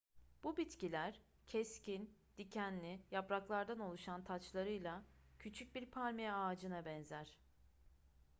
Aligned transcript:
bu 0.43 0.57
bitkiler 0.57 1.19
keskin 1.47 2.09
dikenli 2.37 2.99
yapraklardan 3.11 3.79
oluşan 3.79 4.23
taçlarıyla 4.23 5.03
küçük 5.39 5.75
bir 5.75 5.85
palmiye 5.85 6.33
ağacına 6.33 6.85
benzer 6.85 7.37